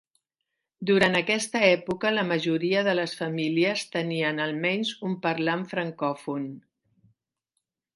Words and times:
Durant 0.89 1.17
aquesta 1.19 1.61
època 1.67 2.13
la 2.15 2.23
majoria 2.31 2.83
de 2.89 2.97
les 3.01 3.15
famílies 3.21 3.87
tenien 3.99 4.45
almenys 4.49 4.97
un 5.11 5.17
parlant 5.29 5.67
francòfon. 5.77 6.53